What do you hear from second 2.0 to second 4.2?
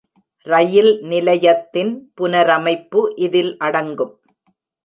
புனரமைப்பு இதில் அடங்கும்.